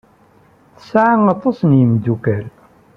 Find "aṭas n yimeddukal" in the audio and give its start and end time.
1.33-2.45